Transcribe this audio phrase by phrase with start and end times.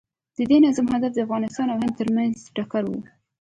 [0.35, 2.91] د دې تنظیم هدف د افغانستان او هند ترمنځ ټکر و.